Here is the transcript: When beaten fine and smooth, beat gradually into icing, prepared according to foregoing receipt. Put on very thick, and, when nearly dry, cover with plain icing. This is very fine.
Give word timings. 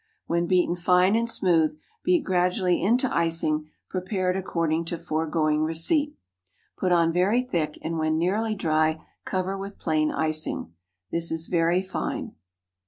When 0.25 0.47
beaten 0.47 0.75
fine 0.75 1.15
and 1.15 1.29
smooth, 1.29 1.77
beat 2.03 2.23
gradually 2.23 2.81
into 2.81 3.07
icing, 3.15 3.69
prepared 3.87 4.35
according 4.35 4.85
to 4.85 4.97
foregoing 4.97 5.61
receipt. 5.61 6.15
Put 6.75 6.91
on 6.91 7.13
very 7.13 7.43
thick, 7.43 7.77
and, 7.83 7.99
when 7.99 8.17
nearly 8.17 8.55
dry, 8.55 9.05
cover 9.25 9.55
with 9.55 9.77
plain 9.77 10.11
icing. 10.11 10.73
This 11.11 11.31
is 11.31 11.49
very 11.49 11.83
fine. 11.83 12.33